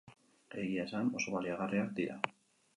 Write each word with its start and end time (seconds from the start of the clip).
Egia 0.61 0.87
esan, 0.89 1.13
oso 1.21 1.37
baliagarriak 1.37 1.95
dira. 2.03 2.21